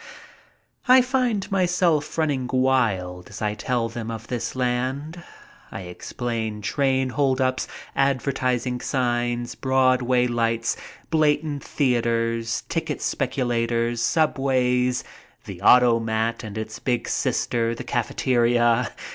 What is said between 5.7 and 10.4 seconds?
I explain train hold ups, advertising signs, Broadway